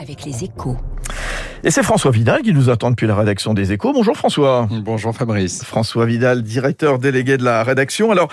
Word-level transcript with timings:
avec 0.00 0.24
les 0.24 0.44
échos. 0.44 0.76
Et 1.62 1.70
c'est 1.70 1.82
François 1.82 2.10
Vidal 2.10 2.40
qui 2.40 2.54
nous 2.54 2.70
attend 2.70 2.90
depuis 2.90 3.06
la 3.06 3.14
rédaction 3.14 3.52
des 3.52 3.72
Échos. 3.72 3.92
Bonjour 3.92 4.16
François. 4.16 4.66
Bonjour 4.82 5.14
Fabrice. 5.14 5.62
François 5.62 6.06
Vidal, 6.06 6.42
directeur 6.42 6.98
délégué 6.98 7.36
de 7.36 7.44
la 7.44 7.62
rédaction. 7.62 8.10
Alors, 8.10 8.28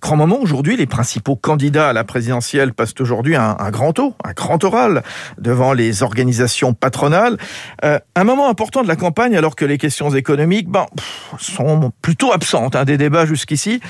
grand 0.00 0.16
moment 0.16 0.40
aujourd'hui, 0.40 0.76
les 0.76 0.86
principaux 0.86 1.36
candidats 1.36 1.90
à 1.90 1.92
la 1.92 2.02
présidentielle 2.02 2.72
passent 2.72 2.94
aujourd'hui 2.98 3.36
un, 3.36 3.56
un 3.58 3.70
grand 3.70 3.92
taux, 3.92 4.14
un 4.24 4.32
grand 4.32 4.64
oral 4.64 5.04
devant 5.38 5.72
les 5.72 6.02
organisations 6.02 6.74
patronales. 6.74 7.36
Euh, 7.84 8.00
un 8.16 8.24
moment 8.24 8.48
important 8.48 8.82
de 8.82 8.88
la 8.88 8.96
campagne 8.96 9.36
alors 9.36 9.54
que 9.54 9.64
les 9.64 9.78
questions 9.78 10.10
économiques 10.10 10.68
ben, 10.68 10.86
pff, 10.96 11.34
sont 11.38 11.92
plutôt 12.02 12.32
absentes 12.32 12.74
hein, 12.74 12.84
des 12.84 12.98
débats 12.98 13.26
jusqu'ici. 13.26 13.80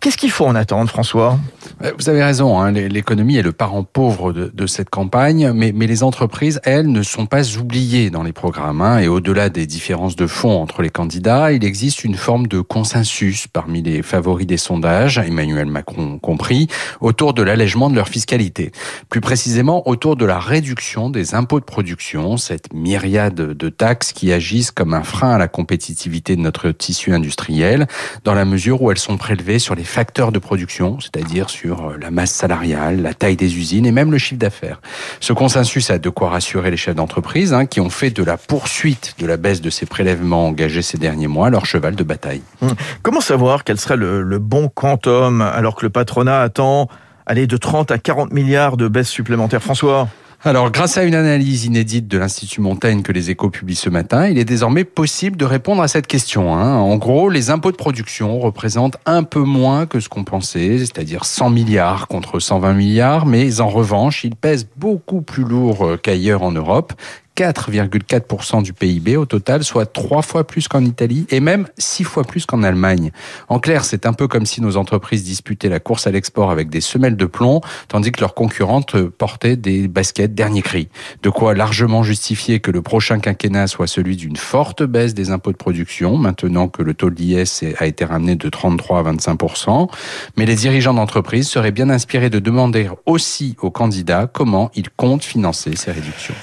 Qu'est-ce 0.00 0.16
qu'il 0.16 0.30
faut 0.30 0.46
en 0.46 0.54
attendre, 0.54 0.88
François? 0.88 1.38
Euh, 1.84 1.92
Vous 1.98 2.08
avez 2.08 2.24
raison, 2.24 2.58
hein, 2.58 2.70
l'économie 2.70 3.36
est 3.36 3.42
le 3.42 3.52
parent 3.52 3.84
pauvre 3.84 4.32
de, 4.32 4.66
cette 4.66 4.88
campagne, 4.88 5.52
mais, 5.52 5.72
mais, 5.74 5.86
les 5.86 6.02
entreprises, 6.02 6.58
elles, 6.64 6.90
ne 6.90 7.02
sont 7.02 7.26
pas 7.26 7.58
oubliées 7.58 8.08
dans 8.08 8.22
les 8.22 8.32
programmes. 8.32 8.80
Hein, 8.80 9.00
et 9.00 9.08
au-delà 9.08 9.50
des 9.50 9.66
différences 9.66 10.16
de 10.16 10.26
fond 10.26 10.58
entre 10.62 10.80
les 10.80 10.88
candidats, 10.88 11.52
il 11.52 11.64
existe 11.64 12.02
une 12.02 12.14
forme 12.14 12.46
de 12.46 12.60
consensus 12.60 13.46
parmi 13.46 13.82
les 13.82 14.00
favoris 14.02 14.46
des 14.46 14.56
sondages, 14.56 15.18
Emmanuel 15.18 15.66
Macron 15.66 16.18
compris, 16.18 16.68
autour 17.02 17.34
de 17.34 17.42
l'allègement 17.42 17.90
de 17.90 17.96
leur 17.96 18.08
fiscalité. 18.08 18.72
Plus 19.10 19.20
précisément, 19.20 19.86
autour 19.86 20.16
de 20.16 20.24
la 20.24 20.38
réduction 20.38 21.10
des 21.10 21.34
impôts 21.34 21.60
de 21.60 21.66
production, 21.66 22.38
cette 22.38 22.72
myriade 22.72 23.34
de 23.34 23.68
taxes 23.68 24.14
qui 24.14 24.32
agissent 24.32 24.70
comme 24.70 24.94
un 24.94 25.02
frein 25.02 25.32
à 25.32 25.38
la 25.38 25.48
compétitivité 25.48 26.36
de 26.36 26.40
notre 26.40 26.70
tissu 26.70 27.12
industriel, 27.12 27.86
dans 28.24 28.34
la 28.34 28.46
mesure 28.46 28.80
où 28.80 28.90
elles 28.90 28.98
sont 28.98 29.18
prélevées 29.18 29.58
sur 29.58 29.74
les 29.74 29.89
facteurs 29.90 30.32
de 30.32 30.38
production, 30.38 30.98
c'est-à-dire 31.00 31.50
sur 31.50 31.98
la 31.98 32.10
masse 32.10 32.30
salariale, 32.30 33.02
la 33.02 33.12
taille 33.12 33.36
des 33.36 33.58
usines 33.58 33.84
et 33.84 33.92
même 33.92 34.12
le 34.12 34.18
chiffre 34.18 34.38
d'affaires. 34.38 34.80
Ce 35.18 35.32
consensus 35.32 35.90
a 35.90 35.98
de 35.98 36.08
quoi 36.08 36.30
rassurer 36.30 36.70
les 36.70 36.76
chefs 36.76 36.94
d'entreprise 36.94 37.52
hein, 37.52 37.66
qui 37.66 37.80
ont 37.80 37.90
fait 37.90 38.10
de 38.10 38.22
la 38.22 38.36
poursuite 38.36 39.16
de 39.18 39.26
la 39.26 39.36
baisse 39.36 39.60
de 39.60 39.68
ces 39.68 39.86
prélèvements 39.86 40.46
engagés 40.46 40.82
ces 40.82 40.96
derniers 40.96 41.26
mois 41.26 41.50
leur 41.50 41.66
cheval 41.66 41.96
de 41.96 42.04
bataille. 42.04 42.42
Hum. 42.62 42.70
Comment 43.02 43.20
savoir 43.20 43.64
quel 43.64 43.78
serait 43.78 43.96
le, 43.96 44.22
le 44.22 44.38
bon 44.38 44.68
quantum 44.68 45.42
alors 45.42 45.74
que 45.74 45.84
le 45.84 45.90
patronat 45.90 46.40
attend 46.40 46.88
aller 47.26 47.46
de 47.46 47.56
30 47.56 47.90
à 47.90 47.98
40 47.98 48.32
milliards 48.32 48.76
de 48.76 48.88
baisse 48.88 49.08
supplémentaire 49.08 49.62
François? 49.62 50.08
Alors, 50.42 50.70
grâce 50.70 50.96
à 50.96 51.04
une 51.04 51.14
analyse 51.14 51.66
inédite 51.66 52.08
de 52.08 52.16
l'Institut 52.16 52.62
Montaigne 52.62 53.02
que 53.02 53.12
les 53.12 53.30
échos 53.30 53.50
publient 53.50 53.74
ce 53.74 53.90
matin, 53.90 54.26
il 54.26 54.38
est 54.38 54.46
désormais 54.46 54.84
possible 54.84 55.36
de 55.36 55.44
répondre 55.44 55.82
à 55.82 55.88
cette 55.88 56.06
question. 56.06 56.54
Hein. 56.56 56.76
En 56.76 56.96
gros, 56.96 57.28
les 57.28 57.50
impôts 57.50 57.72
de 57.72 57.76
production 57.76 58.38
représentent 58.38 58.96
un 59.04 59.22
peu 59.22 59.40
moins 59.40 59.84
que 59.84 60.00
ce 60.00 60.08
qu'on 60.08 60.24
pensait, 60.24 60.78
c'est-à-dire 60.78 61.26
100 61.26 61.50
milliards 61.50 62.08
contre 62.08 62.40
120 62.40 62.72
milliards, 62.72 63.26
mais 63.26 63.60
en 63.60 63.68
revanche, 63.68 64.24
ils 64.24 64.34
pèsent 64.34 64.66
beaucoup 64.78 65.20
plus 65.20 65.44
lourd 65.44 65.96
qu'ailleurs 66.02 66.42
en 66.42 66.52
Europe. 66.52 66.94
4,4% 67.40 68.62
du 68.62 68.74
PIB 68.74 69.16
au 69.16 69.24
total, 69.24 69.64
soit 69.64 69.86
trois 69.86 70.20
fois 70.20 70.46
plus 70.46 70.68
qu'en 70.68 70.84
Italie 70.84 71.24
et 71.30 71.40
même 71.40 71.68
six 71.78 72.04
fois 72.04 72.22
plus 72.22 72.44
qu'en 72.44 72.62
Allemagne. 72.62 73.12
En 73.48 73.58
clair, 73.58 73.86
c'est 73.86 74.04
un 74.04 74.12
peu 74.12 74.28
comme 74.28 74.44
si 74.44 74.60
nos 74.60 74.76
entreprises 74.76 75.24
disputaient 75.24 75.70
la 75.70 75.80
course 75.80 76.06
à 76.06 76.10
l'export 76.10 76.50
avec 76.50 76.68
des 76.68 76.82
semelles 76.82 77.16
de 77.16 77.24
plomb, 77.24 77.62
tandis 77.88 78.12
que 78.12 78.20
leurs 78.20 78.34
concurrentes 78.34 79.00
portaient 79.00 79.56
des 79.56 79.88
baskets 79.88 80.34
dernier 80.34 80.60
cri. 80.60 80.90
De 81.22 81.30
quoi 81.30 81.54
largement 81.54 82.02
justifier 82.02 82.60
que 82.60 82.70
le 82.70 82.82
prochain 82.82 83.20
quinquennat 83.20 83.68
soit 83.68 83.86
celui 83.86 84.16
d'une 84.16 84.36
forte 84.36 84.82
baisse 84.82 85.14
des 85.14 85.30
impôts 85.30 85.52
de 85.52 85.56
production, 85.56 86.18
maintenant 86.18 86.68
que 86.68 86.82
le 86.82 86.92
taux 86.92 87.08
de 87.08 87.14
l'IS 87.14 87.64
a 87.78 87.86
été 87.86 88.04
ramené 88.04 88.36
de 88.36 88.50
33 88.50 88.98
à 88.98 89.12
25%. 89.14 89.88
Mais 90.36 90.44
les 90.44 90.56
dirigeants 90.56 90.92
d'entreprise 90.92 91.48
seraient 91.48 91.72
bien 91.72 91.88
inspirés 91.88 92.28
de 92.28 92.38
demander 92.38 92.90
aussi 93.06 93.56
aux 93.62 93.70
candidats 93.70 94.28
comment 94.30 94.70
ils 94.74 94.90
comptent 94.90 95.24
financer 95.24 95.74
ces 95.74 95.90
réductions. 95.90 96.34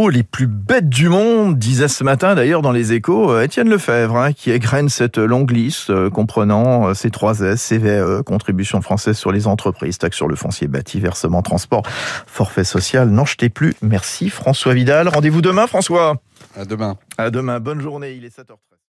Les 0.00 0.22
plus 0.22 0.46
bêtes 0.46 0.88
du 0.88 1.08
monde, 1.08 1.58
disait 1.58 1.88
ce 1.88 2.02
matin 2.02 2.34
d'ailleurs 2.34 2.62
dans 2.62 2.72
les 2.72 2.92
échos 2.92 3.38
Étienne 3.40 3.68
Lefebvre, 3.68 4.16
hein, 4.16 4.32
qui 4.32 4.50
égrène 4.50 4.88
cette 4.88 5.18
longue 5.18 5.50
liste 5.50 5.90
euh, 5.90 6.10
comprenant 6.10 6.88
euh, 6.88 6.92
C3S, 6.92 7.68
CVE, 7.68 8.22
contribution 8.22 8.80
française 8.80 9.16
sur 9.18 9.32
les 9.32 9.46
entreprises, 9.46 9.98
taxe 9.98 10.16
sur 10.16 10.28
le 10.28 10.34
foncier 10.34 10.66
bâti, 10.66 10.98
versement 10.98 11.42
transport, 11.42 11.82
forfait 12.26 12.64
social. 12.64 13.10
N'en 13.10 13.24
jetez 13.24 13.50
plus. 13.50 13.74
Merci 13.82 14.30
François 14.30 14.74
Vidal. 14.74 15.08
Rendez-vous 15.08 15.42
demain 15.42 15.66
François. 15.66 16.16
À 16.56 16.64
demain. 16.64 16.96
À 17.18 17.30
demain. 17.30 17.60
Bonne 17.60 17.80
journée. 17.80 18.12
Il 18.12 18.24
est 18.24 18.36
7h13. 18.36 18.72